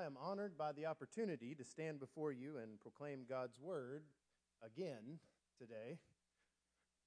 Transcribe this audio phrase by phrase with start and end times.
[0.00, 4.04] I am honored by the opportunity to stand before you and proclaim God's word
[4.64, 5.18] again
[5.58, 5.98] today.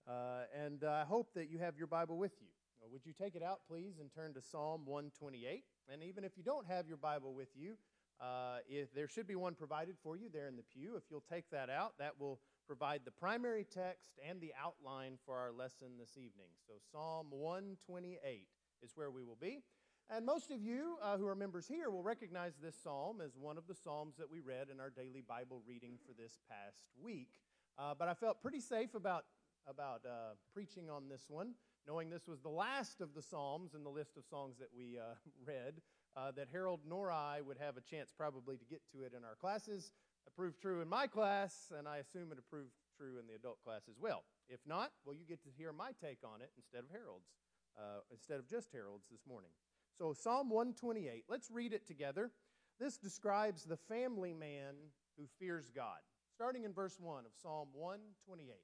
[0.07, 2.49] Uh, and I hope that you have your Bible with you.
[2.83, 5.63] Uh, would you take it out, please, and turn to Psalm 128?
[5.91, 7.77] And even if you don't have your Bible with you,
[8.21, 10.95] uh, if there should be one provided for you there in the pew.
[10.95, 15.35] If you'll take that out, that will provide the primary text and the outline for
[15.35, 16.49] our lesson this evening.
[16.67, 18.45] So, Psalm 128
[18.83, 19.63] is where we will be.
[20.09, 23.57] And most of you uh, who are members here will recognize this psalm as one
[23.57, 27.39] of the psalms that we read in our daily Bible reading for this past week.
[27.79, 29.25] Uh, but I felt pretty safe about,
[29.67, 31.55] about uh, preaching on this one,
[31.87, 34.99] knowing this was the last of the psalms in the list of songs that we
[34.99, 35.81] uh, read,
[36.15, 39.23] uh, that Harold nor I would have a chance probably to get to it in
[39.23, 39.93] our classes.
[40.27, 43.57] It proved true in my class, and I assume it proved true in the adult
[43.63, 44.23] class as well.
[44.47, 47.31] If not, well, you get to hear my take on it instead of Harold's,
[47.77, 49.49] uh, instead of just Harold's this morning.
[49.97, 52.31] So, Psalm 128, let's read it together.
[52.79, 54.75] This describes the family man
[55.17, 55.99] who fears God.
[56.33, 58.55] Starting in verse 1 of Psalm 128.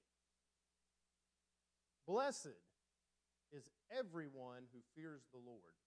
[2.07, 2.47] Blessed
[3.51, 5.77] is everyone who fears the Lord,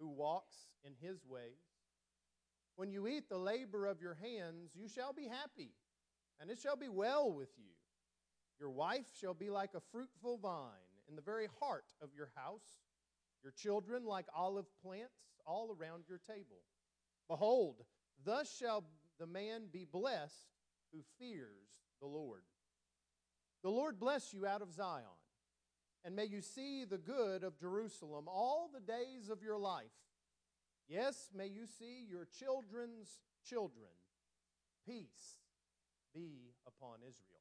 [0.00, 1.62] who walks in his ways.
[2.74, 5.70] When you eat the labor of your hands, you shall be happy,
[6.40, 7.70] and it shall be well with you.
[8.58, 10.72] Your wife shall be like a fruitful vine
[11.08, 12.80] in the very heart of your house
[13.42, 16.62] your children like olive plants all around your table.
[17.28, 17.76] Behold,
[18.24, 18.84] thus shall
[19.18, 20.48] the man be blessed
[20.92, 21.68] who fears
[22.00, 22.42] the Lord.
[23.62, 25.04] The Lord bless you out of Zion,
[26.04, 29.86] and may you see the good of Jerusalem all the days of your life.
[30.88, 33.90] Yes, may you see your children's children.
[34.86, 35.38] Peace
[36.14, 37.40] be upon Israel.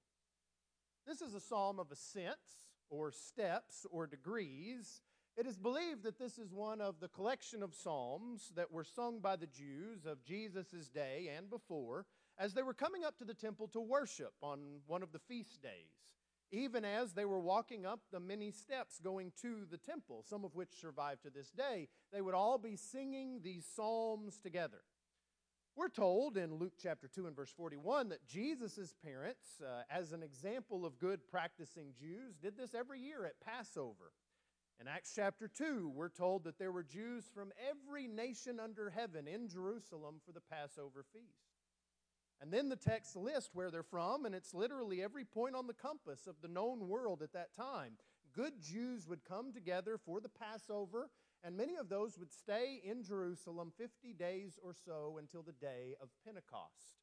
[1.07, 5.01] This is a psalm of ascents, or steps, or degrees
[5.37, 9.19] it is believed that this is one of the collection of psalms that were sung
[9.19, 12.05] by the Jews of Jesus' day and before
[12.37, 15.61] as they were coming up to the temple to worship on one of the feast
[15.61, 16.15] days,
[16.51, 20.55] even as they were walking up the many steps going to the temple, some of
[20.55, 21.87] which survive to this day.
[22.11, 24.81] They would all be singing these psalms together.
[25.75, 30.23] We're told in Luke chapter 2 and verse 41 that Jesus' parents, uh, as an
[30.23, 34.11] example of good practicing Jews, did this every year at Passover.
[34.81, 39.27] In Acts chapter 2, we're told that there were Jews from every nation under heaven
[39.27, 41.51] in Jerusalem for the Passover feast.
[42.39, 45.73] And then the text lists where they're from, and it's literally every point on the
[45.73, 47.97] compass of the known world at that time.
[48.33, 51.09] Good Jews would come together for the Passover,
[51.43, 55.95] and many of those would stay in Jerusalem 50 days or so until the day
[56.01, 56.95] of Pentecost.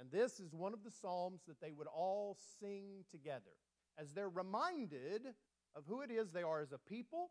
[0.00, 3.54] And this is one of the Psalms that they would all sing together
[3.96, 5.28] as they're reminded
[5.76, 7.30] of who it is they are as a people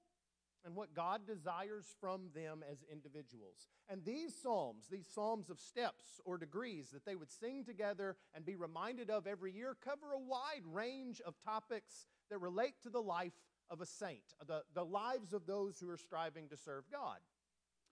[0.66, 3.68] and what God desires from them as individuals.
[3.90, 8.46] And these psalms, these psalms of steps or degrees that they would sing together and
[8.46, 13.02] be reminded of every year, cover a wide range of topics that relate to the
[13.02, 13.34] life
[13.70, 17.18] of a saint, the, the lives of those who are striving to serve God.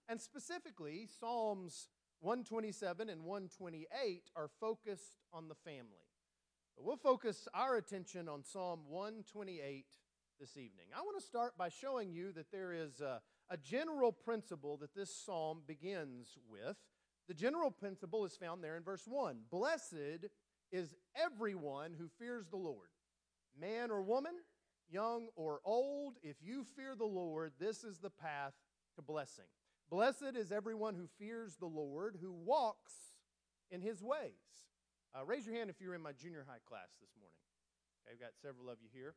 [0.08, 1.88] And specifically, Psalms
[2.20, 6.06] 127 and 128 are focused on the family.
[6.76, 9.84] But we'll focus our attention on Psalm 128
[10.42, 10.86] this evening.
[10.92, 14.92] I want to start by showing you that there is a, a general principle that
[14.92, 16.76] this psalm begins with.
[17.28, 19.36] The general principle is found there in verse 1.
[19.52, 20.26] Blessed
[20.72, 22.88] is everyone who fears the Lord,
[23.56, 24.32] man or woman,
[24.90, 26.14] young or old.
[26.24, 28.54] If you fear the Lord, this is the path
[28.96, 29.46] to blessing.
[29.90, 32.94] Blessed is everyone who fears the Lord, who walks
[33.70, 34.32] in his ways.
[35.14, 37.38] Uh, raise your hand if you're in my junior high class this morning.
[38.02, 39.14] Okay, I've got several of you here.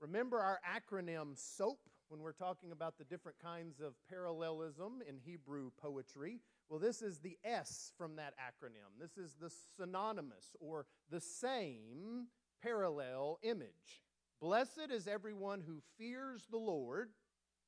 [0.00, 5.70] Remember our acronym SOAP when we're talking about the different kinds of parallelism in Hebrew
[5.80, 6.40] poetry?
[6.68, 9.00] Well, this is the S from that acronym.
[9.00, 12.26] This is the synonymous or the same
[12.62, 14.02] parallel image.
[14.40, 17.10] Blessed is everyone who fears the Lord.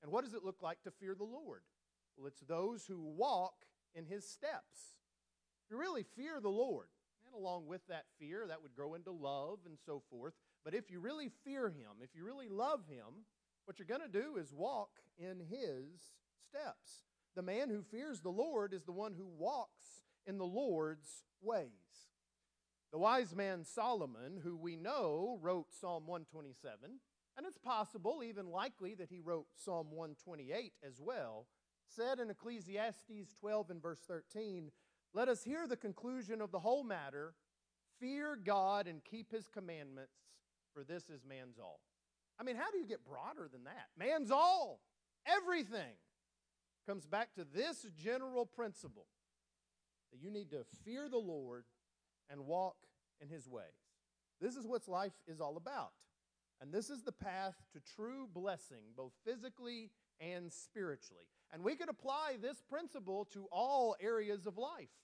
[0.03, 1.63] And what does it look like to fear the Lord?
[2.17, 3.65] Well, it's those who walk
[3.95, 4.97] in his steps.
[5.71, 6.89] You really fear the Lord.
[7.25, 10.35] And along with that fear, that would grow into love and so forth.
[10.69, 13.25] But if you really fear him, if you really love him,
[13.65, 16.13] what you're going to do is walk in his
[16.47, 17.05] steps.
[17.35, 21.71] The man who fears the Lord is the one who walks in the Lord's ways.
[22.93, 27.01] The wise man Solomon, who we know wrote Psalm 127,
[27.39, 31.47] and it's possible, even likely, that he wrote Psalm 128 as well,
[31.87, 34.71] said in Ecclesiastes 12 and verse 13,
[35.15, 37.33] Let us hear the conclusion of the whole matter
[38.01, 40.28] fear God and keep his commandments,
[40.79, 41.81] for this is man's all.
[42.39, 43.89] I mean, how do you get broader than that?
[43.99, 44.79] Man's all,
[45.27, 45.97] everything
[46.87, 49.07] comes back to this general principle
[50.13, 51.65] that you need to fear the Lord
[52.31, 52.77] and walk
[53.21, 53.65] in his ways.
[54.41, 55.91] This is what life is all about.
[56.61, 59.91] And this is the path to true blessing, both physically
[60.21, 61.25] and spiritually.
[61.53, 64.95] And we could apply this principle to all areas of life.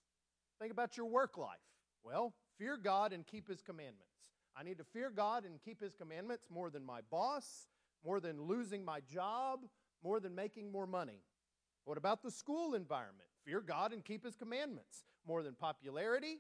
[0.61, 1.59] Think about your work life.
[2.05, 4.14] Well, fear God and keep his commandments.
[4.57, 7.67] I need to fear God and keep his commandments more than my boss,
[8.05, 9.61] more than losing my job,
[10.03, 11.23] more than making more money.
[11.85, 13.29] What about the school environment?
[13.45, 16.39] Fear God and keep his commandments more than popularity,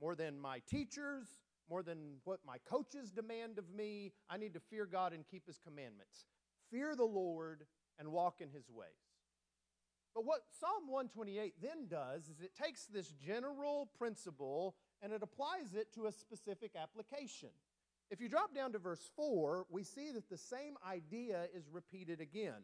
[0.00, 1.26] more than my teachers,
[1.70, 4.12] more than what my coaches demand of me.
[4.28, 6.26] I need to fear God and keep his commandments.
[6.70, 7.64] Fear the Lord
[7.98, 8.88] and walk in his ways.
[10.14, 15.74] But what Psalm 128 then does is it takes this general principle and it applies
[15.74, 17.50] it to a specific application.
[18.10, 22.22] If you drop down to verse 4, we see that the same idea is repeated
[22.22, 22.62] again.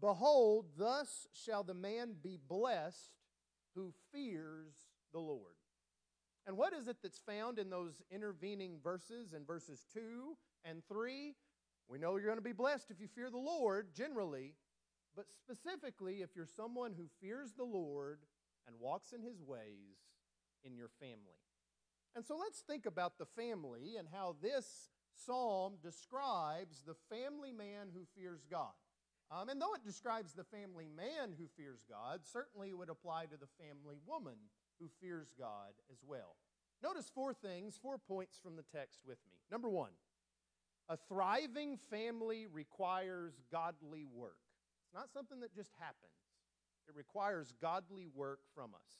[0.00, 3.10] Behold, thus shall the man be blessed
[3.74, 4.72] who fears
[5.12, 5.54] the Lord.
[6.46, 11.34] And what is it that's found in those intervening verses in verses 2 and 3?
[11.88, 14.54] We know you're going to be blessed if you fear the Lord, generally,
[15.16, 18.20] but specifically if you're someone who fears the Lord
[18.66, 20.11] and walks in his ways
[20.64, 21.40] in your family.
[22.14, 27.88] And so let's think about the family and how this psalm describes the family man
[27.94, 28.72] who fears God.
[29.30, 33.26] Um, and though it describes the family man who fears God, certainly it would apply
[33.26, 34.36] to the family woman
[34.78, 36.36] who fears God as well.
[36.82, 39.38] Notice four things, four points from the text with me.
[39.50, 39.92] Number one,
[40.88, 44.36] a thriving family requires godly work.
[44.84, 46.12] It's not something that just happens,
[46.88, 48.90] it requires godly work from us.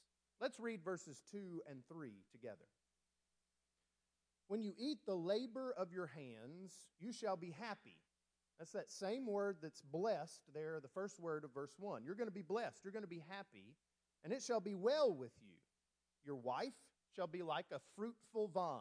[0.42, 2.66] Let's read verses 2 and 3 together.
[4.48, 8.00] When you eat the labor of your hands, you shall be happy.
[8.58, 12.02] That's that same word that's blessed there, the first word of verse 1.
[12.04, 12.80] You're going to be blessed.
[12.82, 13.76] You're going to be happy,
[14.24, 15.54] and it shall be well with you.
[16.26, 16.74] Your wife
[17.14, 18.80] shall be like a fruitful vine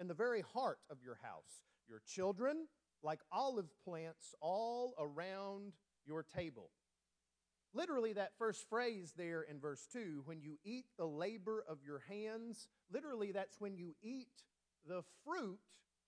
[0.00, 1.60] in the very heart of your house.
[1.90, 2.68] Your children
[3.02, 5.74] like olive plants all around
[6.06, 6.70] your table.
[7.76, 12.02] Literally, that first phrase there in verse 2, when you eat the labor of your
[12.08, 14.44] hands, literally, that's when you eat
[14.88, 15.58] the fruit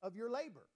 [0.02, 0.66] of your labor.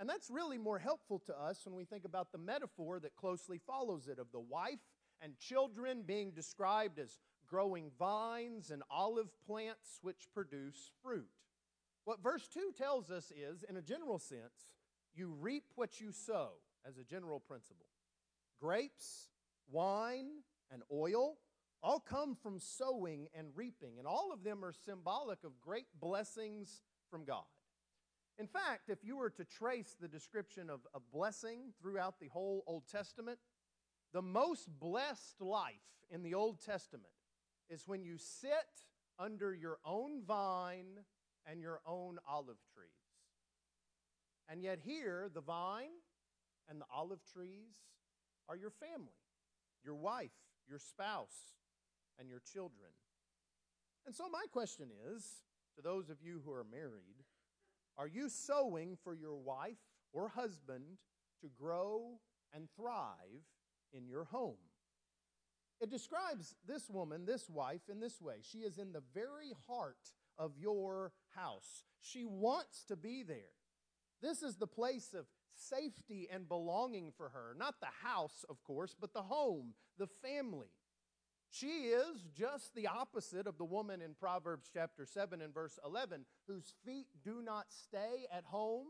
[0.00, 3.60] And that's really more helpful to us when we think about the metaphor that closely
[3.64, 4.80] follows it of the wife
[5.22, 11.28] and children being described as growing vines and olive plants which produce fruit.
[12.04, 14.72] What verse 2 tells us is, in a general sense,
[15.14, 16.54] you reap what you sow
[16.84, 17.86] as a general principle.
[18.60, 19.28] Grapes,
[19.70, 21.38] wine, and oil
[21.82, 26.82] all come from sowing and reaping, and all of them are symbolic of great blessings
[27.10, 27.44] from God.
[28.38, 32.62] In fact, if you were to trace the description of a blessing throughout the whole
[32.66, 33.38] Old Testament,
[34.12, 35.74] the most blessed life
[36.10, 37.12] in the Old Testament
[37.68, 38.50] is when you sit
[39.18, 41.04] under your own vine
[41.46, 42.88] and your own olive trees.
[44.48, 45.90] And yet, here, the vine
[46.68, 47.74] and the olive trees
[48.48, 49.12] are your family,
[49.84, 50.32] your wife,
[50.68, 51.54] your spouse,
[52.18, 52.90] and your children.
[54.06, 55.24] And so, my question is
[55.76, 57.24] to those of you who are married,
[57.96, 59.78] are you sowing for your wife
[60.12, 60.84] or husband
[61.40, 62.18] to grow
[62.54, 63.44] and thrive
[63.92, 64.56] in your home?
[65.80, 68.36] It describes this woman, this wife, in this way.
[68.42, 71.84] She is in the very heart of your house.
[72.00, 73.54] She wants to be there.
[74.20, 75.26] This is the place of
[75.58, 77.54] safety and belonging for her.
[77.56, 80.68] Not the house, of course, but the home, the family.
[81.50, 86.26] She is just the opposite of the woman in Proverbs chapter 7 and verse 11,
[86.46, 88.86] whose feet do not stay at home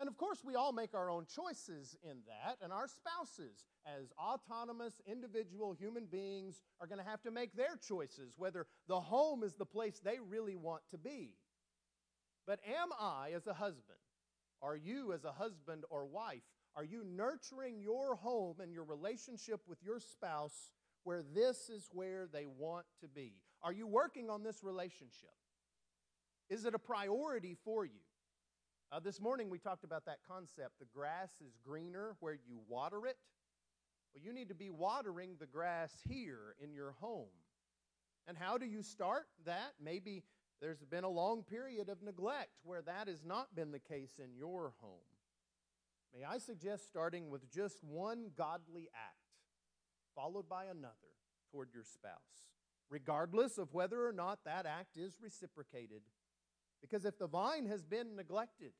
[0.00, 4.12] and of course, we all make our own choices in that, and our spouses, as
[4.16, 9.42] autonomous individual human beings, are going to have to make their choices whether the home
[9.42, 11.32] is the place they really want to be.
[12.46, 13.98] But am I, as a husband,
[14.62, 16.42] are you, as a husband or wife,
[16.76, 20.70] are you nurturing your home and your relationship with your spouse
[21.04, 23.34] where this is where they want to be?
[23.62, 25.34] Are you working on this relationship?
[26.50, 28.00] Is it a priority for you?
[28.90, 33.06] Uh, this morning we talked about that concept the grass is greener where you water
[33.06, 33.16] it.
[34.14, 37.26] Well, you need to be watering the grass here in your home.
[38.26, 39.72] And how do you start that?
[39.82, 40.22] Maybe
[40.60, 44.36] there's been a long period of neglect where that has not been the case in
[44.36, 45.06] your home.
[46.14, 49.16] May I suggest starting with just one godly act,
[50.14, 51.14] followed by another
[51.50, 52.48] toward your spouse,
[52.90, 56.02] regardless of whether or not that act is reciprocated
[56.80, 58.72] because if the vine has been neglected,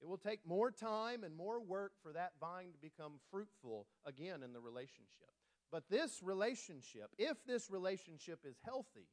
[0.00, 4.42] it will take more time and more work for that vine to become fruitful again
[4.42, 5.32] in the relationship.
[5.72, 9.08] But this relationship, if this relationship is healthy,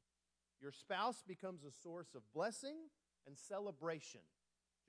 [0.66, 2.78] Your spouse becomes a source of blessing
[3.28, 4.22] and celebration,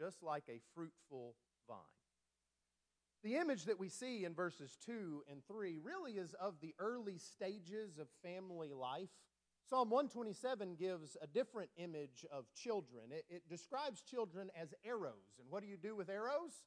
[0.00, 1.35] just like a fruitful
[1.68, 1.76] vine.
[3.23, 7.18] The image that we see in verses 2 and 3 really is of the early
[7.18, 9.11] stages of family life.
[9.68, 13.11] Psalm 127 gives a different image of children.
[13.11, 15.37] It, it, describes children as arrows.
[15.38, 16.64] And what do you do with arrows?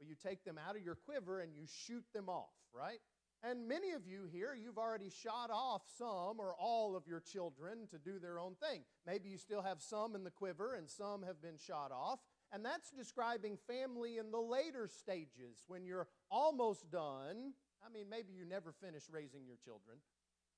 [0.00, 3.00] Well, you take them out of your quiver and you shoot them off, right?
[3.42, 7.86] And many of you here, you've already shot off some or all of your children
[7.90, 8.82] to do their own thing.
[9.06, 12.18] Maybe you still have some in the quiver and some have been shot off.
[12.52, 17.52] And that's describing family in the later stages when you're almost done.
[17.84, 19.98] I mean, maybe you never finish raising your children,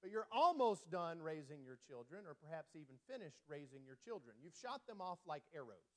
[0.00, 4.37] but you're almost done raising your children, or perhaps even finished raising your children.
[4.42, 5.92] You've shot them off like arrows.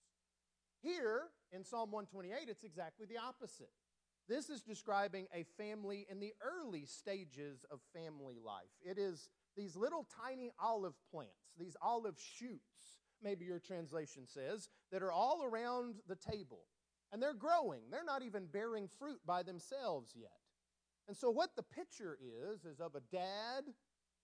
[0.82, 3.72] Here in Psalm 128, it's exactly the opposite.
[4.28, 8.72] This is describing a family in the early stages of family life.
[8.84, 15.04] It is these little tiny olive plants, these olive shoots, maybe your translation says, that
[15.04, 16.62] are all around the table.
[17.12, 17.82] And they're growing.
[17.92, 20.32] They're not even bearing fruit by themselves yet.
[21.08, 23.66] And so, what the picture is, is of a dad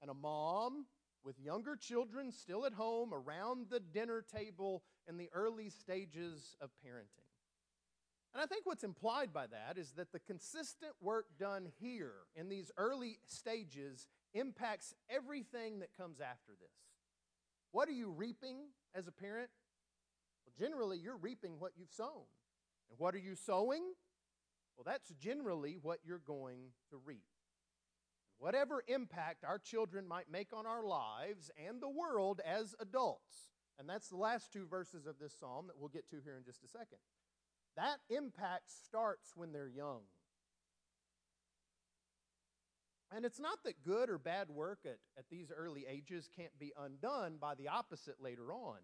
[0.01, 0.85] and a mom
[1.23, 6.69] with younger children still at home around the dinner table in the early stages of
[6.85, 7.26] parenting.
[8.37, 12.49] And I think what's implied by that is that the consistent work done here in
[12.49, 16.69] these early stages impacts everything that comes after this.
[17.71, 18.57] What are you reaping
[18.93, 19.49] as a parent?
[20.45, 22.29] Well, generally, you're reaping what you've sown.
[22.91, 23.81] And what are you sowing?
[24.77, 26.59] Well, that's generally what you're going
[26.91, 27.25] to reap.
[28.37, 33.89] Whatever impact our children might make on our lives and the world as adults, and
[33.89, 36.63] that's the last two verses of this psalm that we'll get to here in just
[36.63, 36.99] a second.
[37.77, 40.01] That impact starts when they're young.
[43.15, 46.73] And it's not that good or bad work at, at these early ages can't be
[46.77, 48.79] undone by the opposite later on.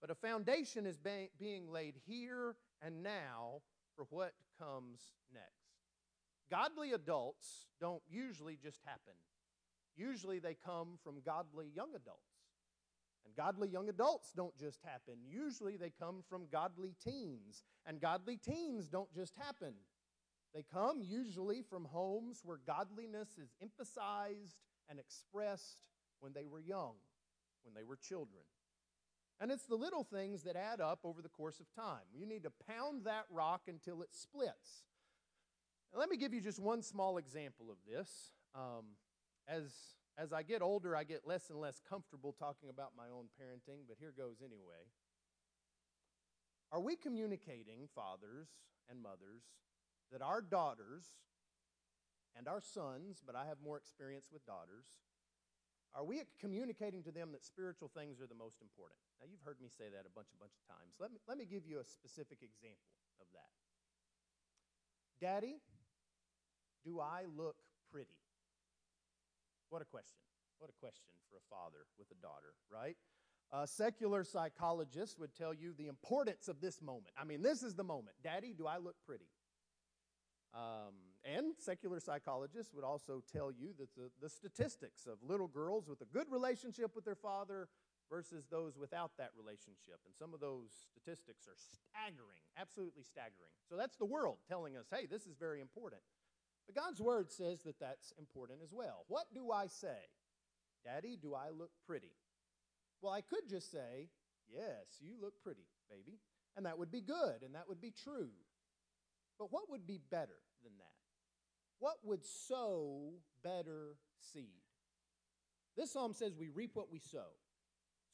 [0.00, 3.62] But a foundation is be- being laid here and now
[3.96, 5.00] for what comes
[5.32, 5.46] next.
[6.50, 9.14] Godly adults don't usually just happen,
[9.96, 12.35] usually, they come from godly young adults.
[13.26, 15.16] And godly young adults don't just happen.
[15.28, 17.64] Usually they come from godly teens.
[17.84, 19.74] And godly teens don't just happen.
[20.54, 24.56] They come usually from homes where godliness is emphasized
[24.88, 25.82] and expressed
[26.20, 26.94] when they were young,
[27.64, 28.44] when they were children.
[29.40, 32.06] And it's the little things that add up over the course of time.
[32.14, 34.84] You need to pound that rock until it splits.
[35.92, 38.30] Let me give you just one small example of this.
[38.54, 38.84] Um,
[39.48, 39.72] as
[40.18, 43.84] as I get older, I get less and less comfortable talking about my own parenting,
[43.86, 44.88] but here goes anyway.
[46.72, 48.48] Are we communicating, fathers
[48.88, 49.44] and mothers,
[50.10, 51.04] that our daughters
[52.36, 54.86] and our sons, but I have more experience with daughters,
[55.94, 59.00] are we communicating to them that spiritual things are the most important?
[59.20, 60.92] Now, you've heard me say that a bunch, a bunch of times.
[61.00, 63.52] Let me, let me give you a specific example of that.
[65.20, 65.56] Daddy,
[66.84, 67.56] do I look
[67.90, 68.25] pretty?
[69.70, 70.22] What a question.
[70.58, 72.96] What a question for a father with a daughter, right?
[73.52, 77.14] A secular psychologist would tell you the importance of this moment.
[77.16, 78.16] I mean, this is the moment.
[78.24, 79.28] Daddy, do I look pretty?
[80.54, 80.94] Um,
[81.24, 86.00] and secular psychologists would also tell you that the, the statistics of little girls with
[86.00, 87.68] a good relationship with their father
[88.08, 90.00] versus those without that relationship.
[90.06, 93.52] And some of those statistics are staggering, absolutely staggering.
[93.68, 96.00] So that's the world telling us, hey, this is very important.
[96.66, 99.04] But God's word says that that's important as well.
[99.08, 100.10] What do I say?
[100.84, 102.12] Daddy, do I look pretty?
[103.00, 104.08] Well, I could just say,
[104.48, 106.18] Yes, you look pretty, baby.
[106.56, 108.30] And that would be good and that would be true.
[109.38, 110.84] But what would be better than that?
[111.78, 113.96] What would sow better
[114.32, 114.62] seed?
[115.76, 117.36] This psalm says we reap what we sow.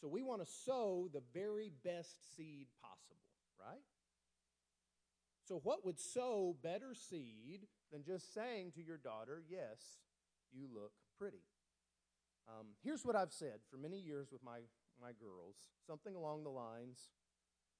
[0.00, 3.22] So we want to sow the very best seed possible,
[3.60, 3.82] right?
[5.52, 10.00] So, what would sow better seed than just saying to your daughter, Yes,
[10.50, 11.44] you look pretty?
[12.48, 14.64] Um, here's what I've said for many years with my,
[14.98, 15.56] my girls
[15.86, 17.12] something along the lines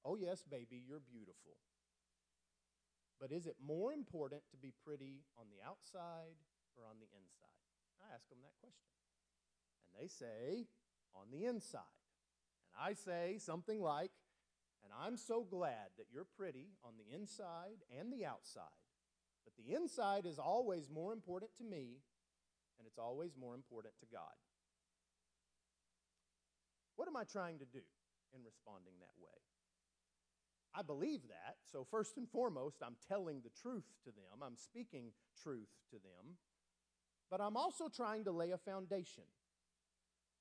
[0.04, 1.56] Oh, yes, baby, you're beautiful.
[3.18, 6.36] But is it more important to be pretty on the outside
[6.76, 7.56] or on the inside?
[8.04, 8.92] I ask them that question.
[9.88, 10.66] And they say,
[11.14, 11.96] on the inside.
[12.68, 14.10] And I say something like,
[14.82, 18.64] and I'm so glad that you're pretty on the inside and the outside.
[19.44, 22.02] But the inside is always more important to me,
[22.78, 24.36] and it's always more important to God.
[26.96, 27.82] What am I trying to do
[28.34, 29.30] in responding that way?
[30.74, 35.12] I believe that, so first and foremost, I'm telling the truth to them, I'm speaking
[35.42, 36.36] truth to them,
[37.30, 39.24] but I'm also trying to lay a foundation.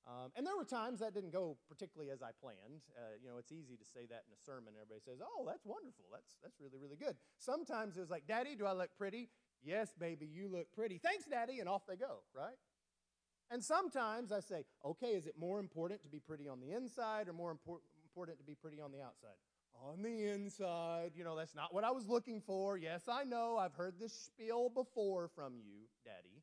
[0.06, 2.82] Um, and there were times that didn't go particularly as I planned.
[2.98, 4.74] Uh, you know, it's easy to say that in a sermon.
[4.74, 6.06] Everybody says, "Oh, that's wonderful.
[6.10, 9.30] That's that's really really good." Sometimes it was like, "Daddy, do I look pretty?"
[9.62, 12.24] "Yes, baby, you look pretty." "Thanks, Daddy," and off they go.
[12.34, 12.56] Right?
[13.50, 17.28] And sometimes I say, "Okay, is it more important to be pretty on the inside
[17.28, 19.38] or more impor- important to be pretty on the outside?"
[19.74, 21.12] On the inside.
[21.14, 22.76] You know, that's not what I was looking for.
[22.76, 23.56] Yes, I know.
[23.56, 26.42] I've heard this spiel before from you, Daddy.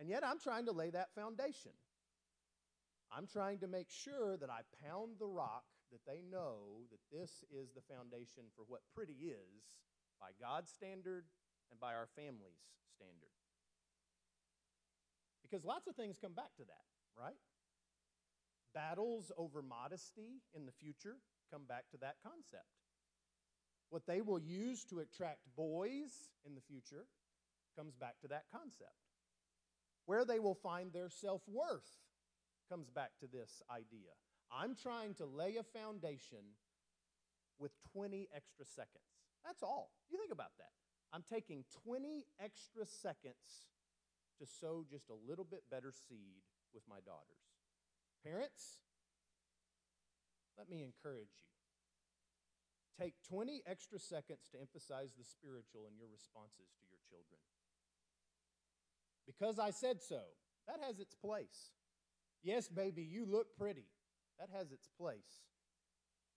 [0.00, 1.72] And yet I'm trying to lay that foundation.
[3.12, 7.44] I'm trying to make sure that I pound the rock that they know that this
[7.52, 9.76] is the foundation for what pretty is
[10.18, 11.24] by God's standard
[11.70, 12.64] and by our family's
[12.96, 13.34] standard.
[15.42, 16.86] Because lots of things come back to that,
[17.18, 17.36] right?
[18.72, 21.16] Battles over modesty in the future
[21.52, 22.70] come back to that concept.
[23.90, 27.04] What they will use to attract boys in the future
[27.76, 29.09] comes back to that concept.
[30.10, 31.86] Where they will find their self worth
[32.66, 34.10] comes back to this idea.
[34.50, 36.58] I'm trying to lay a foundation
[37.62, 39.06] with 20 extra seconds.
[39.46, 39.94] That's all.
[40.10, 40.74] You think about that.
[41.14, 43.70] I'm taking 20 extra seconds
[44.42, 46.42] to sow just a little bit better seed
[46.74, 47.46] with my daughters.
[48.26, 48.82] Parents,
[50.58, 51.54] let me encourage you.
[52.98, 57.38] Take 20 extra seconds to emphasize the spiritual in your responses to your children.
[59.26, 60.20] Because I said so,
[60.66, 61.72] that has its place.
[62.42, 63.86] Yes, baby, you look pretty.
[64.38, 65.44] That has its place.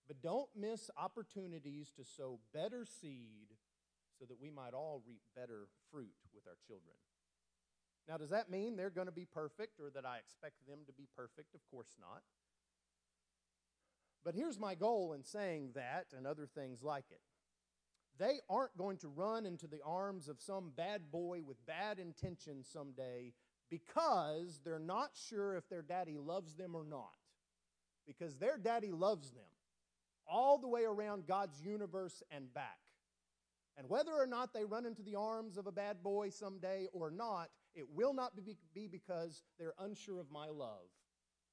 [0.08, 3.56] But don't miss opportunities to sow better seed
[4.20, 6.96] so that we might all reap better fruit with our children.
[8.08, 10.94] Now, does that mean they're going to be perfect or that I expect them to
[10.94, 11.56] be perfect?
[11.56, 12.22] Of course not.
[14.26, 17.22] But here's my goal in saying that and other things like it.
[18.20, 22.68] They aren't going to run into the arms of some bad boy with bad intentions
[22.72, 23.34] someday
[23.70, 27.16] because they're not sure if their daddy loves them or not.
[28.06, 29.44] Because their daddy loves them
[30.28, 32.80] all the way around God's universe and back.
[33.78, 37.10] And whether or not they run into the arms of a bad boy someday or
[37.10, 38.34] not, it will not
[38.76, 40.86] be because they're unsure of my love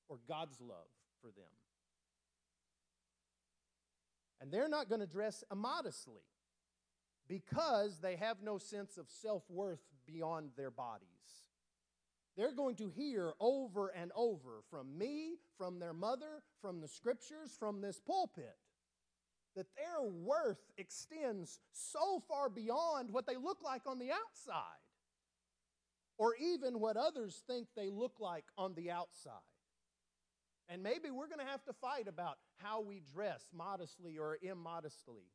[0.08, 0.88] or God's love
[1.22, 1.46] for them.
[4.42, 6.22] And they're not going to dress immodestly
[7.30, 11.06] because they have no sense of self worth beyond their bodies.
[12.36, 17.56] They're going to hear over and over from me, from their mother, from the scriptures,
[17.56, 18.56] from this pulpit,
[19.54, 24.62] that their worth extends so far beyond what they look like on the outside,
[26.18, 29.32] or even what others think they look like on the outside.
[30.68, 35.26] And maybe we're going to have to fight about how we dress modestly or immodestly.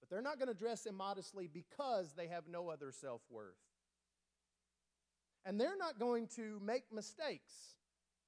[0.00, 3.54] But they're not going to dress immodestly because they have no other self worth.
[5.44, 7.52] And they're not going to make mistakes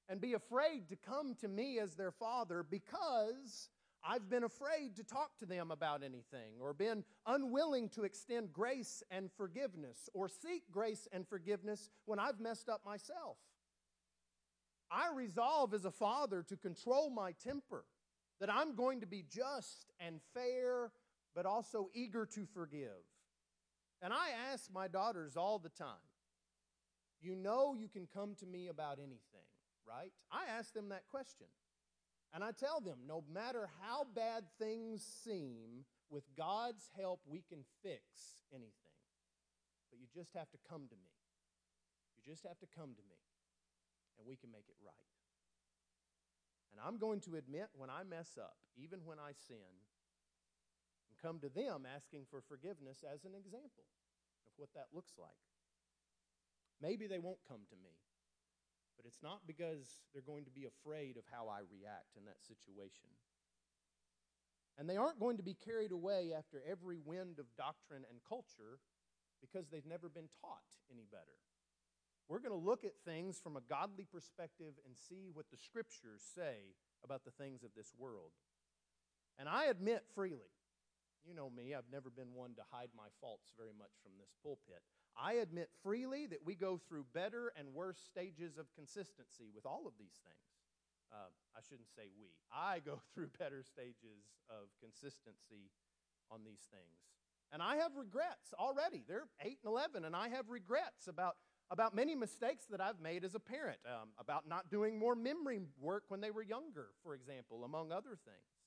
[0.07, 3.69] and be afraid to come to me as their father because
[4.03, 9.03] I've been afraid to talk to them about anything or been unwilling to extend grace
[9.11, 13.37] and forgiveness or seek grace and forgiveness when I've messed up myself.
[14.91, 17.85] I resolve as a father to control my temper,
[18.39, 20.91] that I'm going to be just and fair,
[21.35, 23.03] but also eager to forgive.
[24.01, 26.07] And I ask my daughters all the time,
[27.21, 29.49] you know you can come to me about anything,
[29.87, 30.11] right?
[30.31, 31.47] I ask them that question.
[32.33, 37.61] And I tell them, no matter how bad things seem, with God's help, we can
[37.83, 38.97] fix anything.
[39.89, 41.13] But you just have to come to me.
[42.17, 43.21] You just have to come to me
[44.17, 45.09] and we can make it right.
[46.73, 49.85] And I'm going to admit when I mess up, even when I sin,
[51.21, 53.87] come to them asking for forgiveness as an example
[54.47, 55.43] of what that looks like.
[56.81, 57.91] Maybe they won't come to me,
[58.95, 62.39] but it's not because they're going to be afraid of how I react in that
[62.43, 63.11] situation.
[64.79, 68.79] And they aren't going to be carried away after every wind of doctrine and culture
[69.41, 71.35] because they've never been taught any better.
[72.29, 76.21] We're going to look at things from a godly perspective and see what the scriptures
[76.35, 78.31] say about the things of this world.
[79.37, 80.51] And I admit freely,
[81.25, 84.31] you know me, I've never been one to hide my faults very much from this
[84.43, 84.81] pulpit.
[85.17, 89.87] I admit freely that we go through better and worse stages of consistency with all
[89.87, 90.49] of these things.
[91.11, 92.37] Uh, I shouldn't say we.
[92.53, 95.71] I go through better stages of consistency
[96.31, 97.01] on these things.
[97.51, 99.03] And I have regrets already.
[99.07, 101.35] They're 8 and 11, and I have regrets about
[101.71, 105.59] about many mistakes that I've made as a parent, um, about not doing more memory
[105.79, 108.58] work when they were younger, for example, among other things.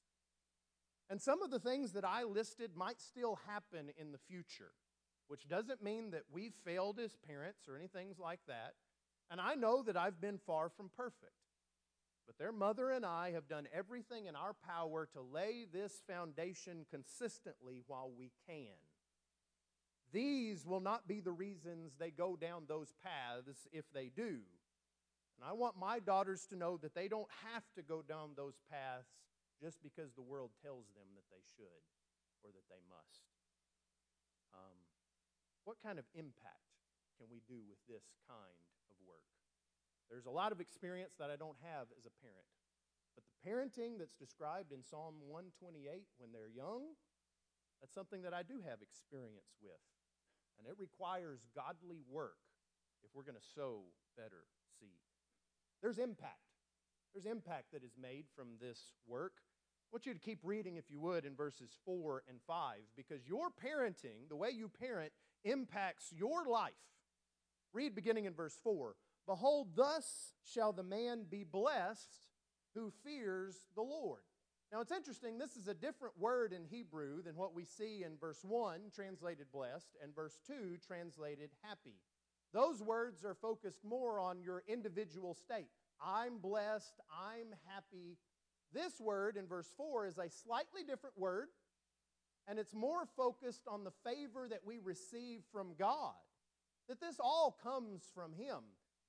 [1.12, 4.72] And some of the things that I listed might still happen in the future,
[5.28, 8.72] which doesn't mean that we've failed as parents or anything like that.
[9.30, 11.36] And I know that I've been far from perfect.
[12.26, 16.86] But their mother and I have done everything in our power to lay this foundation
[16.90, 18.72] consistently while we can.
[20.14, 24.38] These will not be the reasons they go down those paths if they do.
[25.36, 28.56] And I want my daughters to know that they don't have to go down those
[28.70, 29.10] paths
[29.62, 31.86] just because the world tells them that they should
[32.42, 33.30] or that they must.
[34.50, 34.74] Um,
[35.62, 36.74] what kind of impact
[37.14, 38.58] can we do with this kind
[38.90, 39.30] of work?
[40.10, 42.50] There's a lot of experience that I don't have as a parent.
[43.14, 46.98] But the parenting that's described in Psalm 128 when they're young,
[47.78, 49.78] that's something that I do have experience with.
[50.58, 52.42] And it requires godly work
[53.06, 53.86] if we're going to sow
[54.18, 55.02] better seed.
[55.80, 56.50] There's impact.
[57.12, 59.42] There's impact that is made from this work.
[59.92, 63.48] Want you to keep reading, if you would, in verses 4 and 5, because your
[63.50, 65.12] parenting, the way you parent,
[65.44, 66.72] impacts your life.
[67.74, 68.94] Read beginning in verse 4
[69.26, 72.26] Behold, thus shall the man be blessed
[72.74, 74.22] who fears the Lord.
[74.72, 78.16] Now it's interesting, this is a different word in Hebrew than what we see in
[78.18, 82.00] verse 1, translated blessed, and verse 2, translated happy.
[82.54, 85.68] Those words are focused more on your individual state.
[86.02, 88.16] I'm blessed, I'm happy.
[88.72, 91.48] This word in verse 4 is a slightly different word,
[92.48, 96.14] and it's more focused on the favor that we receive from God.
[96.88, 98.58] That this all comes from Him.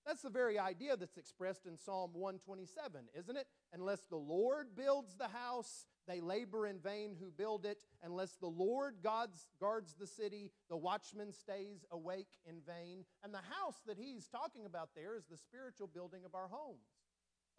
[0.06, 3.48] That's the very idea that's expressed in Psalm 127, isn't it?
[3.74, 7.78] Unless the Lord builds the house, they labor in vain who build it.
[8.04, 13.06] Unless the Lord guards, guards the city, the watchman stays awake in vain.
[13.24, 16.93] And the house that he's talking about there is the spiritual building of our homes.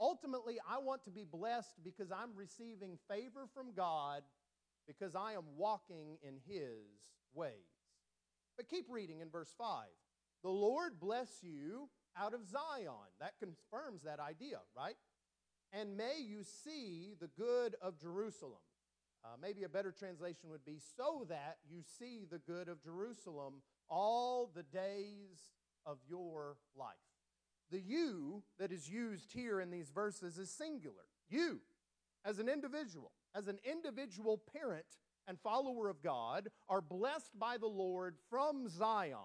[0.01, 4.23] Ultimately, I want to be blessed because I'm receiving favor from God
[4.87, 6.85] because I am walking in his
[7.33, 7.53] ways.
[8.57, 9.87] But keep reading in verse 5.
[10.43, 13.11] The Lord bless you out of Zion.
[13.21, 14.97] That confirms that idea, right?
[15.73, 18.61] And may you see the good of Jerusalem.
[19.25, 23.63] Uh, maybe a better translation would be so that you see the good of Jerusalem
[23.89, 25.49] all the days
[25.87, 26.95] of your life.
[27.75, 31.03] The you that is used here in these verses is singular.
[31.29, 31.59] You,
[32.25, 34.87] as an individual, as an individual parent
[35.27, 39.19] and follower of God, are blessed by the Lord from Zion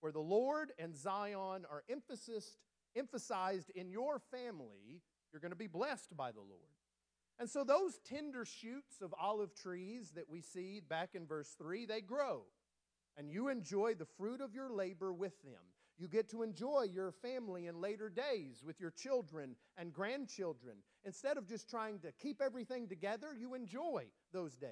[0.00, 2.56] where the Lord and Zion are emphasized,
[2.96, 6.78] emphasized in your family, you're going to be blessed by the Lord.
[7.38, 11.84] And so those tender shoots of olive trees that we see back in verse 3,
[11.84, 12.44] they grow.
[13.18, 15.60] And you enjoy the fruit of your labor with them.
[16.00, 20.76] You get to enjoy your family in later days with your children and grandchildren.
[21.04, 24.70] Instead of just trying to keep everything together, you enjoy those days.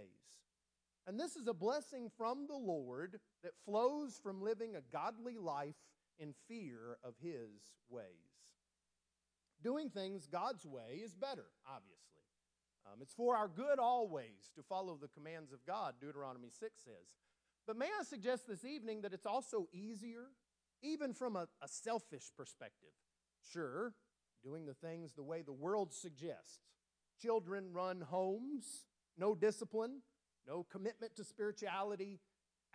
[1.06, 5.76] And this is a blessing from the Lord that flows from living a godly life
[6.18, 7.50] in fear of His
[7.90, 8.06] ways.
[9.62, 12.24] Doing things God's way is better, obviously.
[12.86, 17.18] Um, it's for our good always to follow the commands of God, Deuteronomy 6 says.
[17.66, 20.28] But may I suggest this evening that it's also easier,
[20.82, 22.90] even from a, a selfish perspective.
[23.52, 23.94] Sure,
[24.42, 26.60] doing the things the way the world suggests.
[27.20, 28.84] Children run homes,
[29.16, 30.02] no discipline,
[30.46, 32.20] no commitment to spirituality,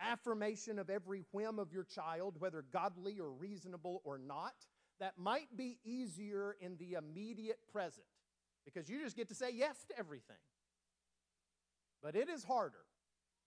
[0.00, 4.54] affirmation of every whim of your child, whether godly or reasonable or not,
[5.00, 8.06] that might be easier in the immediate present
[8.64, 10.36] because you just get to say yes to everything.
[12.02, 12.84] But it is harder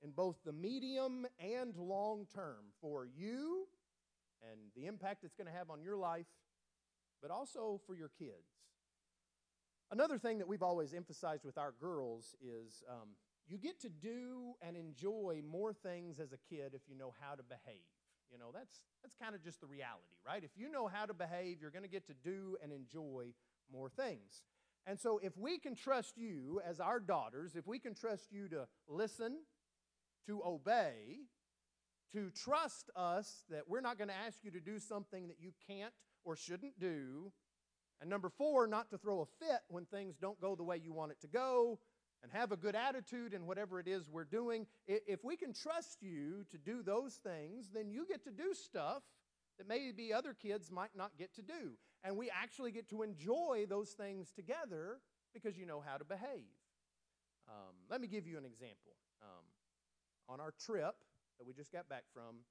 [0.02, 3.67] in both the medium and long term for you
[4.41, 6.28] and the impact it's going to have on your life,
[7.21, 8.62] but also for your kids.
[9.91, 13.10] Another thing that we've always emphasized with our girls is um,
[13.47, 17.36] you get to do and enjoy more things as a kid if you know how
[17.36, 17.86] to behave.
[18.32, 20.43] You know, that's, that's kind of just the reality, right?
[20.43, 23.28] If you know how to behave, you're going to get to do and enjoy
[23.71, 24.43] more things.
[24.86, 28.47] And so, if we can trust you as our daughters, if we can trust you
[28.50, 29.39] to listen,
[30.28, 31.19] to obey,
[32.13, 35.52] to trust us that we're not going to ask you to do something that you
[35.67, 35.93] can't
[36.24, 37.32] or shouldn't do,
[38.00, 40.93] and number four, not to throw a fit when things don't go the way you
[40.93, 41.80] want it to go,
[42.24, 45.98] and have a good attitude in whatever it is we're doing, if we can trust
[46.02, 49.04] you to do those things, then you get to do stuff
[49.58, 51.78] that maybe other kids might not get to do.
[52.04, 55.00] And we actually get to enjoy those things together
[55.34, 56.50] because you know how to behave.
[57.48, 58.93] Um, let me give you an example.
[59.22, 59.46] Um,
[60.30, 60.96] on our trip
[61.38, 62.43] that we just got back from,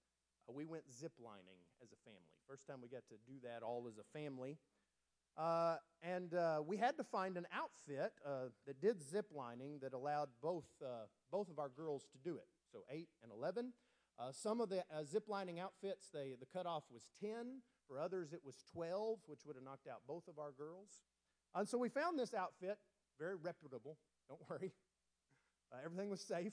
[0.49, 2.37] uh, we went ziplining as a family.
[2.49, 4.59] First time we got to do that all as a family.
[5.37, 9.93] Uh, and uh, we had to find an outfit uh, that did zip lining that
[9.93, 13.73] allowed both, uh, both of our girls to do it, so 8 and 11.
[14.19, 17.61] Uh, some of the uh, zip lining outfits, they, the cutoff was 10.
[17.87, 21.03] For others, it was 12, which would have knocked out both of our girls.
[21.55, 22.79] And so we found this outfit,
[23.19, 24.73] very reputable, don't worry.
[25.85, 26.53] Everything was safe.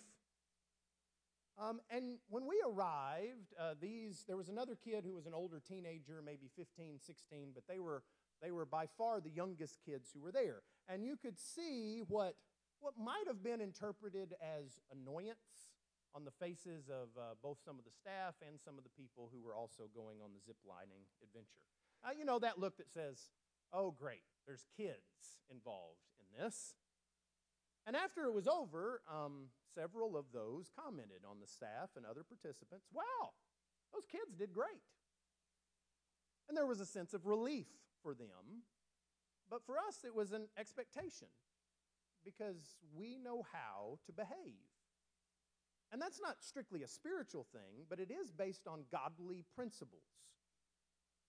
[1.59, 5.61] Um, and when we arrived, uh, these there was another kid who was an older
[5.65, 8.03] teenager, maybe 15, 16, but they were
[8.41, 10.63] they were by far the youngest kids who were there.
[10.89, 12.35] And you could see what
[12.79, 15.71] what might have been interpreted as annoyance
[16.15, 19.29] on the faces of uh, both some of the staff and some of the people
[19.33, 21.63] who were also going on the zip lining adventure.
[22.03, 23.29] Uh, you know that look that says,
[23.71, 26.75] "Oh, great, there's kids involved in this."
[27.85, 32.23] And after it was over, um, several of those commented on the staff and other
[32.23, 33.31] participants wow,
[33.93, 34.83] those kids did great.
[36.47, 37.67] And there was a sense of relief
[38.01, 38.63] for them.
[39.49, 41.27] But for us, it was an expectation
[42.23, 44.71] because we know how to behave.
[45.91, 50.01] And that's not strictly a spiritual thing, but it is based on godly principles.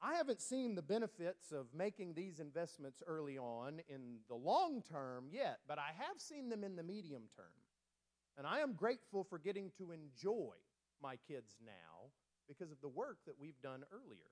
[0.04, 5.28] I haven't seen the benefits of making these investments early on in the long term
[5.32, 7.46] yet, but I have seen them in the medium term.
[8.36, 10.52] And I am grateful for getting to enjoy
[11.02, 12.10] my kids now
[12.46, 14.28] because of the work that we've done earlier.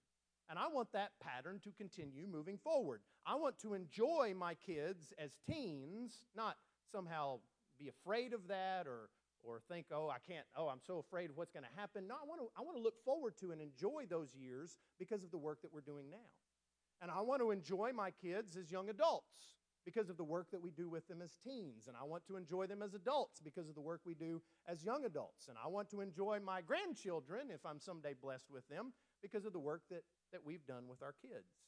[0.50, 3.00] And I want that pattern to continue moving forward.
[3.24, 6.56] I want to enjoy my kids as teens, not
[6.90, 7.38] somehow
[7.78, 9.08] be afraid of that or
[9.42, 12.07] or think, oh, I can't, oh, I'm so afraid of what's going to happen.
[12.07, 15.24] No, I want to, I want to look forward to and enjoy those years because
[15.24, 16.31] of the work that we're doing now.
[17.00, 20.62] And I want to enjoy my kids as young adults because of the work that
[20.62, 21.88] we do with them as teens.
[21.88, 24.85] And I want to enjoy them as adults because of the work we do as
[24.85, 25.48] young adults.
[25.48, 29.52] And I want to enjoy my grandchildren, if I'm someday blessed with them, because of
[29.52, 30.02] the work that,
[30.33, 31.59] that we've done with our kids.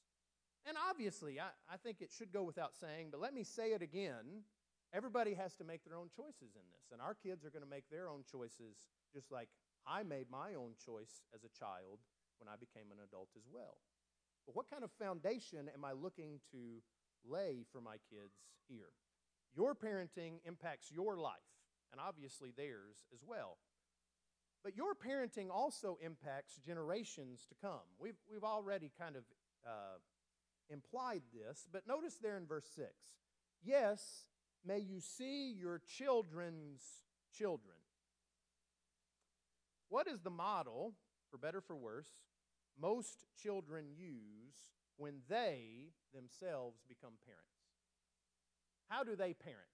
[0.67, 3.83] And obviously, I, I think it should go without saying, but let me say it
[3.83, 4.45] again
[4.95, 7.69] Everybody has to make their own choices in this, and our kids are going to
[7.69, 8.79] make their own choices
[9.13, 9.49] just like
[9.87, 11.99] I made my own choice as a child
[12.39, 13.83] when I became an adult as well.
[14.47, 16.79] But what kind of foundation am I looking to
[17.27, 18.95] lay for my kids here?
[19.57, 21.51] Your parenting impacts your life,
[21.91, 23.59] and obviously theirs as well.
[24.63, 27.85] But your parenting also impacts generations to come.
[27.99, 29.25] We've, we've already kind of
[29.67, 29.99] uh,
[30.71, 32.87] implied this, but notice there in verse 6
[33.65, 34.27] yes,
[34.67, 36.83] may you see your children's
[37.37, 37.77] children.
[39.89, 40.95] What is the model,
[41.31, 42.09] for better for worse,
[42.81, 47.45] most children use when they themselves become parents?
[48.89, 49.71] How do they parent?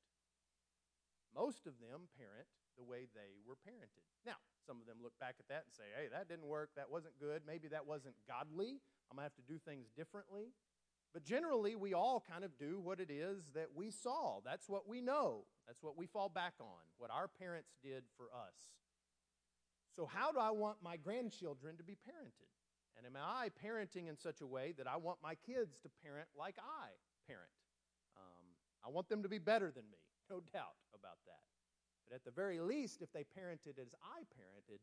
[1.35, 4.09] Most of them parent the way they were parented.
[4.27, 6.91] Now, some of them look back at that and say, hey, that didn't work, that
[6.91, 10.53] wasn't good, maybe that wasn't godly, I'm to have to do things differently.
[11.13, 14.41] But generally, we all kind of do what it is that we saw.
[14.45, 15.45] That's what we know.
[15.67, 18.55] That's what we fall back on, what our parents did for us.
[19.97, 22.47] So, how do I want my grandchildren to be parented?
[22.97, 26.29] And am I parenting in such a way that I want my kids to parent
[26.39, 26.91] like I
[27.27, 27.51] parent?
[28.17, 28.47] Um,
[28.85, 29.99] I want them to be better than me,
[30.31, 31.43] no doubt about that.
[32.07, 34.79] But at the very least, if they parented as I parented,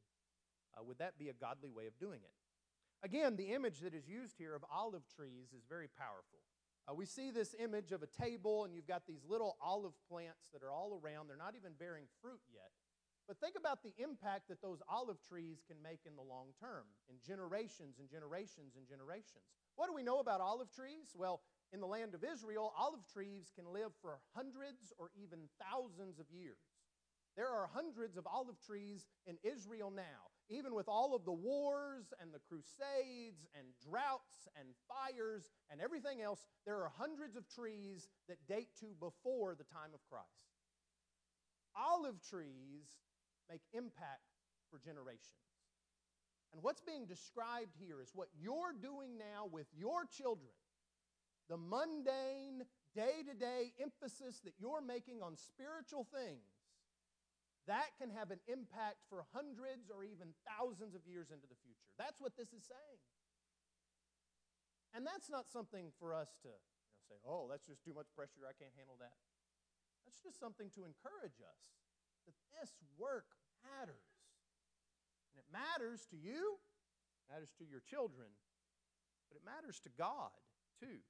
[0.76, 2.34] uh, would that be a godly way of doing it?
[3.04, 6.40] Again, the image that is used here of olive trees is very powerful.
[6.90, 10.50] Uh, we see this image of a table, and you've got these little olive plants
[10.54, 11.28] that are all around.
[11.28, 12.72] They're not even bearing fruit yet.
[13.28, 16.88] But think about the impact that those olive trees can make in the long term,
[17.10, 19.44] in generations and generations and generations.
[19.76, 21.12] What do we know about olive trees?
[21.14, 21.42] Well,
[21.74, 26.32] in the land of Israel, olive trees can live for hundreds or even thousands of
[26.32, 26.64] years.
[27.36, 32.14] There are hundreds of olive trees in Israel now even with all of the wars
[32.22, 38.08] and the crusades and droughts and fires and everything else, there are hundreds of trees
[38.30, 40.48] that date to before the time of Christ.
[41.76, 42.88] Olive trees
[43.50, 44.24] make impact
[44.72, 45.44] for generations.
[46.54, 50.52] And what's being described here is what you're doing now with your children.
[51.50, 52.64] The mundane,
[52.96, 56.57] day to day emphasis that you're making on spiritual things
[57.68, 61.92] that can have an impact for hundreds or even thousands of years into the future.
[62.00, 63.02] That's what this is saying.
[64.96, 68.08] And that's not something for us to you know, say, oh, that's just too much
[68.16, 68.48] pressure.
[68.48, 69.20] I can't handle that.
[70.08, 71.76] That's just something to encourage us
[72.24, 74.08] that this work matters.
[75.36, 76.56] And it matters to you,
[77.28, 78.32] matters to your children,
[79.28, 80.32] but it matters to God
[80.80, 81.04] too.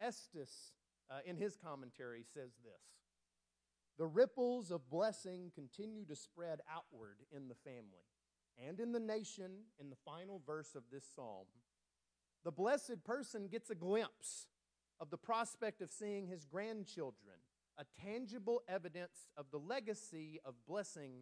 [0.00, 0.72] Estes,
[1.12, 3.01] uh, in his commentary, says this
[4.02, 8.02] the ripples of blessing continue to spread outward in the family
[8.66, 11.46] and in the nation in the final verse of this psalm.
[12.42, 14.48] The blessed person gets a glimpse
[14.98, 17.36] of the prospect of seeing his grandchildren,
[17.78, 21.12] a tangible evidence of the legacy of blessing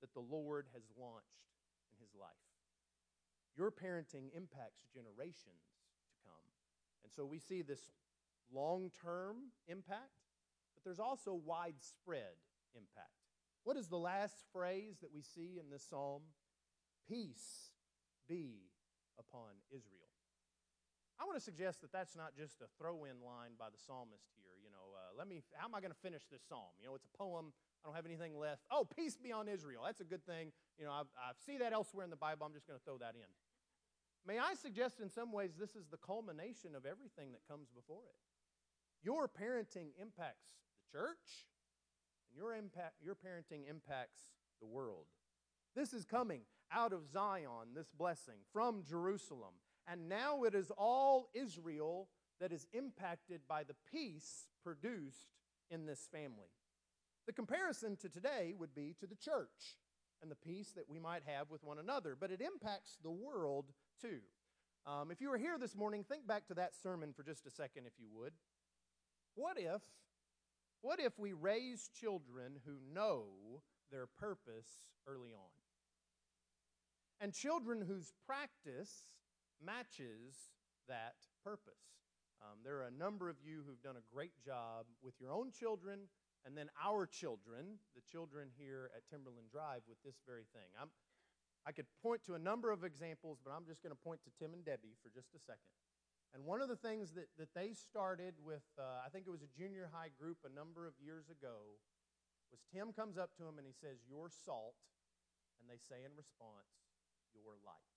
[0.00, 1.50] that the Lord has launched
[1.90, 2.30] in his life.
[3.56, 5.66] Your parenting impacts generations
[6.06, 6.46] to come.
[7.02, 7.90] And so we see this
[8.54, 10.19] long term impact,
[10.80, 12.40] but there's also widespread
[12.74, 13.12] impact.
[13.64, 16.22] What is the last phrase that we see in this psalm?
[17.08, 17.72] Peace
[18.28, 18.72] be
[19.18, 20.08] upon Israel.
[21.20, 24.32] I want to suggest that that's not just a throw in line by the psalmist
[24.40, 24.56] here.
[24.64, 26.72] You know, uh, let me, how am I going to finish this psalm?
[26.80, 27.52] You know, it's a poem.
[27.84, 28.64] I don't have anything left.
[28.72, 29.84] Oh, peace be on Israel.
[29.84, 30.48] That's a good thing.
[30.80, 32.48] You know, I, I see that elsewhere in the Bible.
[32.48, 33.28] I'm just going to throw that in.
[34.24, 38.08] May I suggest in some ways this is the culmination of everything that comes before
[38.08, 38.16] it?
[39.04, 40.48] Your parenting impacts
[40.90, 41.46] church,
[42.28, 44.20] and your, impact, your parenting impacts
[44.60, 45.06] the world.
[45.74, 49.54] This is coming out of Zion, this blessing, from Jerusalem.
[49.86, 52.08] And now it is all Israel
[52.40, 55.34] that is impacted by the peace produced
[55.70, 56.50] in this family.
[57.26, 59.78] The comparison to today would be to the church
[60.22, 63.66] and the peace that we might have with one another, but it impacts the world
[64.00, 64.20] too.
[64.86, 67.50] Um, if you were here this morning, think back to that sermon for just a
[67.50, 68.32] second, if you would.
[69.34, 69.82] What if,
[70.82, 73.24] what if we raise children who know
[73.90, 75.50] their purpose early on?
[77.20, 79.14] And children whose practice
[79.64, 80.52] matches
[80.88, 82.00] that purpose.
[82.40, 85.52] Um, there are a number of you who've done a great job with your own
[85.52, 86.08] children
[86.46, 90.72] and then our children, the children here at Timberland Drive, with this very thing.
[90.80, 90.88] I'm,
[91.66, 94.32] I could point to a number of examples, but I'm just going to point to
[94.40, 95.68] Tim and Debbie for just a second.
[96.30, 99.42] And one of the things that, that they started with, uh, I think it was
[99.42, 101.82] a junior high group a number of years ago,
[102.54, 104.78] was Tim comes up to him and he says, You're salt.
[105.58, 106.70] And they say in response,
[107.34, 107.90] Your light.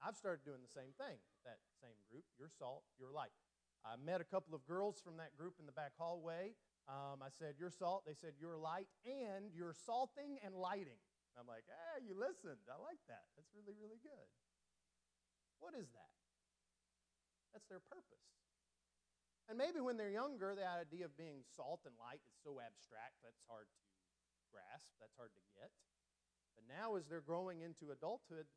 [0.00, 2.24] I've started doing the same thing with that same group.
[2.40, 3.36] Your salt, your light.
[3.84, 6.56] I met a couple of girls from that group in the back hallway.
[6.88, 8.08] Um, I said, Your salt.
[8.08, 10.98] They said, Your light, and you're salting and lighting.
[11.36, 12.64] I'm like, Hey, you listened.
[12.64, 13.28] I like that.
[13.36, 14.28] That's really, really good.
[15.60, 16.21] What is that?
[17.52, 18.24] That's their purpose.
[19.48, 23.20] And maybe when they're younger, the idea of being salt and light is so abstract
[23.20, 23.80] that's hard to
[24.48, 25.68] grasp, that's hard to get.
[26.56, 28.48] But now, as they're growing into adulthood,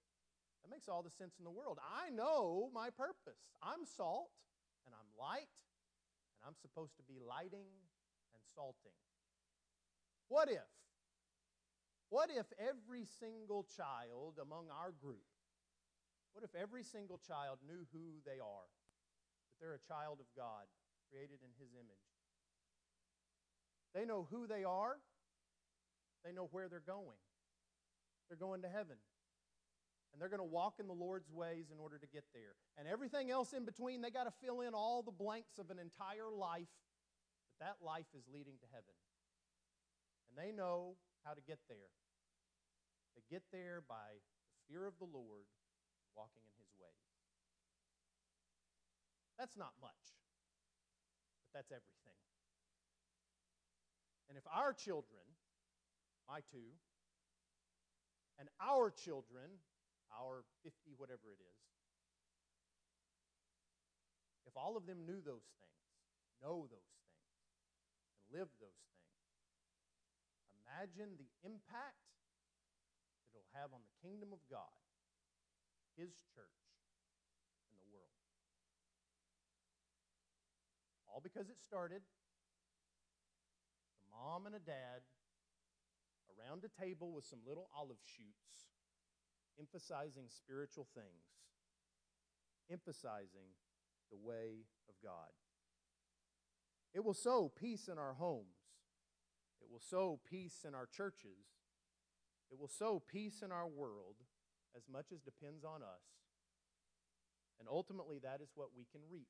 [0.63, 1.79] that makes all the sense in the world.
[1.83, 3.53] I know my purpose.
[3.61, 4.31] I'm salt
[4.87, 5.51] and I'm light,
[6.39, 7.67] and I'm supposed to be lighting
[8.33, 8.95] and salting.
[10.27, 10.69] What if?
[12.09, 15.25] What if every single child among our group,
[16.33, 18.69] what if every single child knew who they are?
[19.55, 20.67] That they're a child of God,
[21.07, 22.07] created in His image.
[23.95, 24.99] They know who they are,
[26.27, 27.23] they know where they're going.
[28.27, 28.97] They're going to heaven
[30.15, 32.55] and they're going to walk in the Lord's ways in order to get there.
[32.79, 35.77] And everything else in between, they got to fill in all the blanks of an
[35.77, 36.71] entire life,
[37.51, 38.95] but that life is leading to heaven.
[40.31, 40.95] And they know
[41.27, 41.91] how to get there.
[43.19, 44.15] They get there by
[44.55, 45.51] the fear of the Lord,
[46.15, 46.54] walking in.
[49.37, 50.03] That's not much,
[51.43, 52.19] but that's everything.
[54.29, 55.23] And if our children,
[56.27, 56.73] my two,
[58.39, 59.59] and our children
[60.15, 61.61] our 50, whatever it is.
[64.47, 65.83] If all of them knew those things,
[66.39, 67.19] know those things,
[68.15, 69.11] and live those things,
[70.63, 71.99] imagine the impact
[73.33, 74.71] it'll have on the kingdom of God,
[75.99, 76.61] His church,
[77.67, 78.15] and the world.
[81.15, 82.01] All because it started
[84.03, 85.07] a mom and a dad
[86.27, 88.67] around a table with some little olive shoots
[89.57, 91.39] emphasizing spiritual things,
[92.69, 93.55] emphasizing
[94.11, 95.31] the way of God.
[96.93, 98.59] It will sow peace in our homes.
[99.61, 101.47] It will sow peace in our churches.
[102.51, 104.15] It will sow peace in our world
[104.75, 106.03] as much as depends on us.
[107.57, 109.29] And ultimately, that is what we can reap.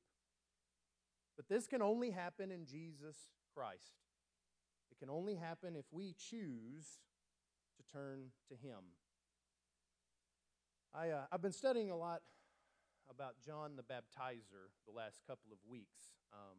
[1.36, 3.18] But this can only happen in Jesus
[3.54, 3.96] Christ.
[4.92, 7.00] It can only happen if we choose
[7.78, 8.96] to turn to Him.
[10.94, 12.22] I, uh, I've been studying a lot
[13.10, 16.16] about John the Baptizer the last couple of weeks.
[16.34, 16.58] Um,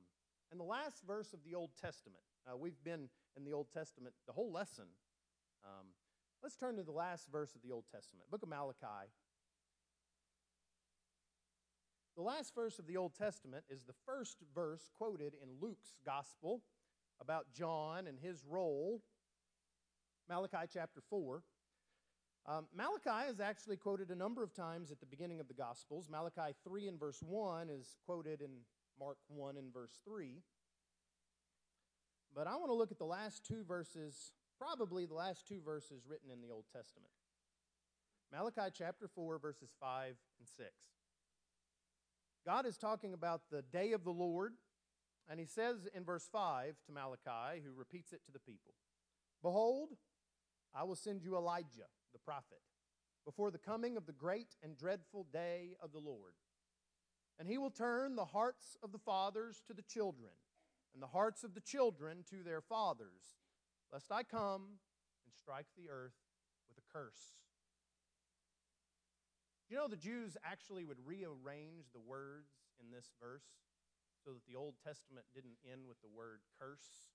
[0.50, 4.14] and the last verse of the Old Testament, uh, we've been in the Old Testament
[4.26, 4.84] the whole lesson.
[5.64, 5.86] Um,
[6.42, 9.10] let's turn to the last verse of the Old Testament, book of Malachi.
[12.16, 16.62] The last verse of the Old Testament is the first verse quoted in Luke's gospel
[17.20, 19.02] about John and his role.
[20.26, 21.42] Malachi chapter 4.
[22.46, 26.08] Um, Malachi is actually quoted a number of times at the beginning of the Gospels.
[26.10, 28.50] Malachi 3 and verse 1 is quoted in
[28.98, 30.42] Mark 1 and verse 3.
[32.34, 36.06] But I want to look at the last two verses probably the last two verses
[36.08, 37.12] written in the Old Testament.
[38.32, 40.70] Malachi chapter 4, verses 5 and 6.
[42.46, 44.52] God is talking about the day of the Lord,
[45.28, 48.74] and he says in verse 5 to Malachi, who repeats it to the people
[49.42, 49.90] Behold,
[50.72, 52.60] I will send you Elijah, the prophet,
[53.24, 56.34] before the coming of the great and dreadful day of the Lord.
[57.40, 60.30] And he will turn the hearts of the fathers to the children,
[60.94, 63.40] and the hearts of the children to their fathers,
[63.92, 64.78] lest I come
[65.24, 66.14] and strike the earth
[66.68, 67.34] with a curse.
[69.68, 73.46] You know, the Jews actually would rearrange the words in this verse
[74.24, 77.10] so that the Old Testament didn't end with the word curse.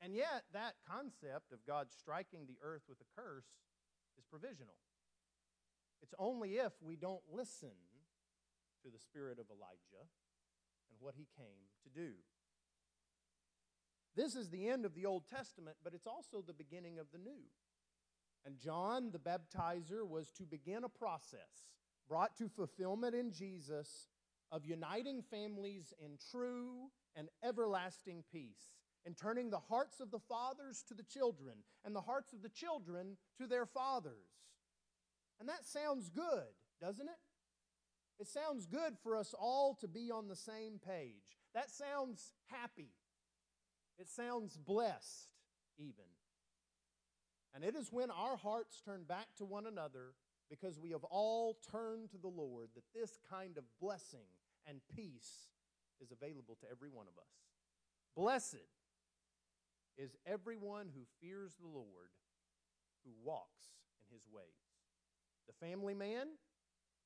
[0.00, 3.50] And yet, that concept of God striking the earth with a curse
[4.16, 4.78] is provisional.
[6.02, 7.74] It's only if we don't listen
[8.82, 10.06] to the spirit of Elijah
[10.90, 12.14] and what he came to do.
[14.14, 17.18] This is the end of the Old Testament, but it's also the beginning of the
[17.18, 17.50] New.
[18.44, 21.68] And John the baptizer was to begin a process
[22.08, 24.08] brought to fulfillment in Jesus
[24.50, 28.72] of uniting families in true and everlasting peace,
[29.04, 32.48] and turning the hearts of the fathers to the children, and the hearts of the
[32.48, 34.46] children to their fathers.
[35.40, 37.18] And that sounds good, doesn't it?
[38.20, 41.38] It sounds good for us all to be on the same page.
[41.54, 42.92] That sounds happy.
[43.98, 45.28] It sounds blessed,
[45.76, 46.04] even.
[47.54, 50.14] And it is when our hearts turn back to one another
[50.50, 54.26] because we have all turned to the Lord that this kind of blessing
[54.66, 55.48] and peace
[56.00, 57.32] is available to every one of us.
[58.16, 58.68] Blessed
[59.96, 62.14] is everyone who fears the Lord,
[63.04, 63.64] who walks
[64.06, 64.44] in his ways.
[65.46, 66.28] The family man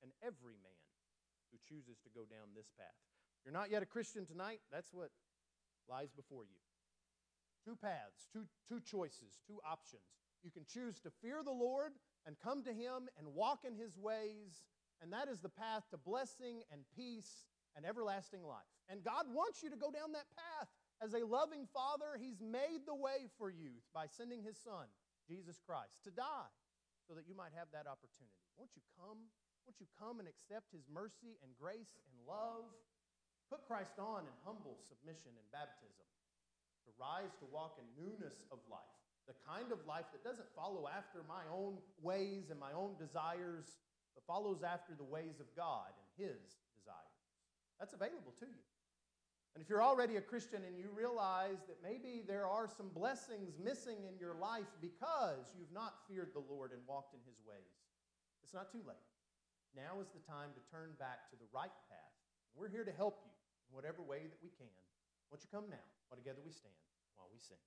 [0.02, 0.82] and every man
[1.50, 3.00] who chooses to go down this path.
[3.40, 5.10] If you're not yet a Christian tonight, that's what
[5.88, 6.58] lies before you.
[7.64, 10.02] Two paths, two, two choices, two options.
[10.42, 11.94] You can choose to fear the Lord
[12.26, 14.66] and come to Him and walk in His ways,
[15.00, 18.66] and that is the path to blessing and peace and everlasting life.
[18.90, 20.68] And God wants you to go down that path.
[21.02, 24.86] As a loving Father, He's made the way for you by sending His Son,
[25.26, 26.54] Jesus Christ, to die
[27.06, 28.46] so that you might have that opportunity.
[28.54, 29.18] Won't you come?
[29.66, 32.70] Won't you come and accept His mercy and grace and love?
[33.50, 36.06] Put Christ on in humble submission and baptism
[36.86, 40.88] to rise to walk in newness of life the kind of life that doesn't follow
[40.90, 43.78] after my own ways and my own desires,
[44.14, 47.22] but follows after the ways of God and His desires.
[47.78, 48.62] That's available to you.
[49.54, 53.60] And if you're already a Christian and you realize that maybe there are some blessings
[53.60, 57.76] missing in your life because you've not feared the Lord and walked in His ways,
[58.42, 59.06] it's not too late.
[59.76, 62.16] Now is the time to turn back to the right path.
[62.56, 63.32] We're here to help you
[63.68, 64.68] in whatever way that we can.
[65.28, 66.76] Won't you come now while together we stand
[67.16, 67.60] while we sing?